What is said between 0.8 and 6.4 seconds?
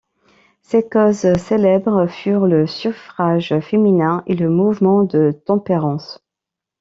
causes célèbres furent le suffrage féminin et le mouvement de tempérance.